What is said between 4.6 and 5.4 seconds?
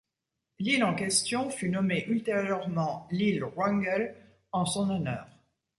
son honneur.